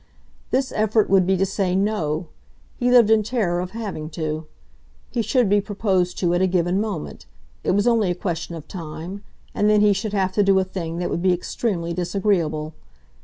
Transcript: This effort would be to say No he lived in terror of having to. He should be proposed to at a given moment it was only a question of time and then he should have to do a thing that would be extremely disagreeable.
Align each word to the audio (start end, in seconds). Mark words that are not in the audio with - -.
This 0.49 0.71
effort 0.75 1.11
would 1.11 1.27
be 1.27 1.37
to 1.37 1.45
say 1.45 1.75
No 1.75 2.25
he 2.79 2.89
lived 2.89 3.11
in 3.11 3.21
terror 3.21 3.59
of 3.59 3.69
having 3.77 4.09
to. 4.17 4.47
He 5.11 5.21
should 5.21 5.47
be 5.47 5.61
proposed 5.61 6.17
to 6.17 6.33
at 6.33 6.41
a 6.41 6.47
given 6.47 6.81
moment 6.81 7.27
it 7.63 7.73
was 7.73 7.85
only 7.85 8.09
a 8.09 8.15
question 8.15 8.55
of 8.55 8.67
time 8.67 9.23
and 9.53 9.69
then 9.69 9.81
he 9.81 9.93
should 9.93 10.13
have 10.13 10.31
to 10.31 10.41
do 10.41 10.57
a 10.57 10.63
thing 10.63 10.97
that 10.97 11.11
would 11.11 11.21
be 11.21 11.31
extremely 11.33 11.93
disagreeable. 11.93 12.73